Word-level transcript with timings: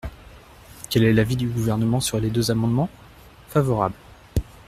Quel 0.89 1.03
est 1.03 1.13
l’avis 1.13 1.35
du 1.35 1.47
Gouvernement 1.47 1.99
sur 1.99 2.19
ces 2.19 2.31
deux 2.31 2.49
amendements? 2.49 2.89
Favorable. 3.49 3.93